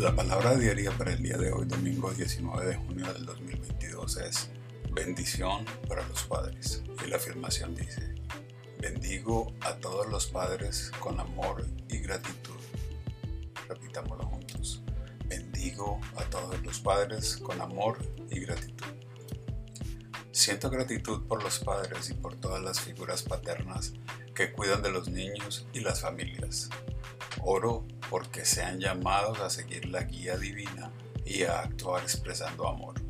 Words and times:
La 0.00 0.16
palabra 0.16 0.56
diaria 0.56 0.90
para 0.92 1.12
el 1.12 1.22
día 1.22 1.36
de 1.36 1.52
hoy, 1.52 1.66
domingo 1.66 2.10
19 2.10 2.64
de 2.64 2.74
junio 2.74 3.12
del 3.12 3.26
2022, 3.26 4.16
es 4.16 4.48
bendición 4.92 5.66
para 5.86 6.08
los 6.08 6.24
padres. 6.24 6.82
Y 7.04 7.10
la 7.10 7.16
afirmación 7.16 7.74
dice, 7.74 8.14
bendigo 8.78 9.52
a 9.60 9.74
todos 9.74 10.08
los 10.08 10.26
padres 10.28 10.90
con 11.00 11.20
amor 11.20 11.66
y 11.90 11.98
gratitud. 11.98 12.56
Repitámoslo 13.68 14.24
juntos. 14.24 14.82
Bendigo 15.26 16.00
a 16.16 16.24
todos 16.30 16.58
los 16.62 16.80
padres 16.80 17.36
con 17.36 17.60
amor 17.60 17.98
y 18.30 18.40
gratitud. 18.40 18.86
Siento 20.32 20.70
gratitud 20.70 21.26
por 21.26 21.42
los 21.42 21.58
padres 21.58 22.08
y 22.08 22.14
por 22.14 22.36
todas 22.36 22.62
las 22.62 22.80
figuras 22.80 23.22
paternas 23.22 23.92
que 24.34 24.50
cuidan 24.50 24.80
de 24.80 24.92
los 24.92 25.08
niños 25.08 25.66
y 25.74 25.80
las 25.80 26.00
familias. 26.00 26.70
Oro 27.42 27.84
porque 28.10 28.44
sean 28.44 28.80
llamados 28.80 29.38
a 29.38 29.48
seguir 29.48 29.88
la 29.88 30.02
guía 30.02 30.36
divina 30.36 30.90
y 31.24 31.44
a 31.44 31.60
actuar 31.60 32.02
expresando 32.02 32.68
amor. 32.68 33.00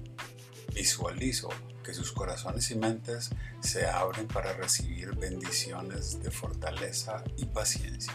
Visualizo 0.74 1.48
que 1.82 1.94
sus 1.94 2.12
corazones 2.12 2.70
y 2.70 2.74
mentes 2.74 3.30
se 3.60 3.86
abren 3.86 4.28
para 4.28 4.52
recibir 4.52 5.16
bendiciones 5.16 6.22
de 6.22 6.30
fortaleza 6.30 7.24
y 7.38 7.46
paciencia. 7.46 8.12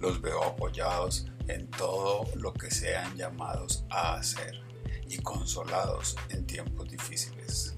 Los 0.00 0.20
veo 0.20 0.42
apoyados 0.42 1.26
en 1.46 1.70
todo 1.70 2.26
lo 2.34 2.52
que 2.52 2.72
sean 2.72 3.16
llamados 3.16 3.84
a 3.88 4.14
hacer 4.14 4.60
y 5.08 5.18
consolados 5.18 6.16
en 6.30 6.44
tiempos 6.46 6.90
difíciles. 6.90 7.76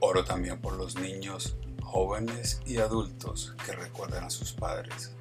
Oro 0.00 0.24
también 0.24 0.58
por 0.62 0.72
los 0.72 0.96
niños, 0.96 1.56
jóvenes 1.82 2.62
y 2.64 2.78
adultos 2.78 3.54
que 3.64 3.72
recuerdan 3.72 4.24
a 4.24 4.30
sus 4.30 4.54
padres 4.54 5.16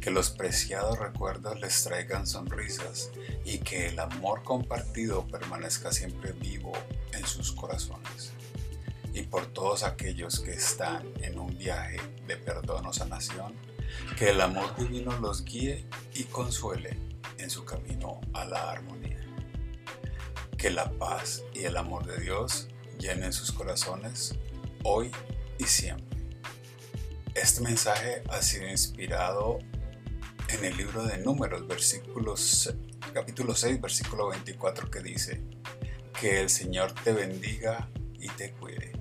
que 0.00 0.10
los 0.10 0.30
preciados 0.30 0.98
recuerdos 0.98 1.60
les 1.60 1.84
traigan 1.84 2.26
sonrisas 2.26 3.10
y 3.44 3.58
que 3.58 3.88
el 3.88 3.98
amor 3.98 4.42
compartido 4.42 5.26
permanezca 5.26 5.92
siempre 5.92 6.32
vivo 6.32 6.72
en 7.12 7.26
sus 7.26 7.52
corazones. 7.52 8.32
Y 9.12 9.22
por 9.22 9.46
todos 9.46 9.82
aquellos 9.82 10.40
que 10.40 10.52
están 10.52 11.06
en 11.20 11.38
un 11.38 11.56
viaje 11.58 12.00
de 12.26 12.36
perdón 12.36 12.86
o 12.86 12.92
sanación, 12.92 13.54
que 14.16 14.30
el 14.30 14.40
amor 14.40 14.74
divino 14.76 15.18
los 15.18 15.44
guíe 15.44 15.84
y 16.14 16.24
consuele 16.24 16.98
en 17.38 17.50
su 17.50 17.64
camino 17.64 18.20
a 18.32 18.44
la 18.44 18.70
armonía. 18.70 19.18
Que 20.56 20.70
la 20.70 20.90
paz 20.92 21.42
y 21.52 21.64
el 21.64 21.76
amor 21.76 22.06
de 22.06 22.20
Dios 22.20 22.68
llenen 22.98 23.32
sus 23.32 23.52
corazones 23.52 24.34
hoy 24.84 25.10
y 25.58 25.64
siempre. 25.64 26.06
Este 27.34 27.60
mensaje 27.60 28.22
ha 28.28 28.42
sido 28.42 28.68
inspirado 28.68 29.58
en 30.54 30.64
el 30.64 30.76
libro 30.76 31.04
de 31.04 31.18
Números, 31.18 31.66
versículos, 31.66 32.74
capítulo 33.12 33.54
6, 33.54 33.80
versículo 33.80 34.28
24, 34.30 34.90
que 34.90 35.00
dice, 35.00 35.42
que 36.20 36.40
el 36.40 36.50
Señor 36.50 36.92
te 37.04 37.12
bendiga 37.12 37.88
y 38.18 38.28
te 38.28 38.52
cuide. 38.52 38.99